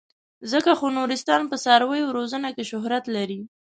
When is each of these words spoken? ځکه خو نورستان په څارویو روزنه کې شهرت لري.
ځکه 0.51 0.71
خو 0.79 0.85
نورستان 0.97 1.41
په 1.51 1.55
څارویو 1.63 2.13
روزنه 2.17 2.49
کې 2.55 2.63
شهرت 2.71 3.05
لري. 3.15 3.39